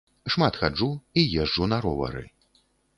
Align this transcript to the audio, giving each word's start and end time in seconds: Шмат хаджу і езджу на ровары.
Шмат 0.35 0.57
хаджу 0.61 0.89
і 1.19 1.27
езджу 1.45 1.71
на 1.73 1.77
ровары. 1.87 2.29